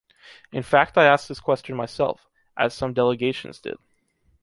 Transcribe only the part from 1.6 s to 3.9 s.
myself, as some delegations did.